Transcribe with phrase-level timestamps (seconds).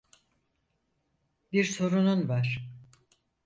[1.51, 2.69] Bir sorunun var.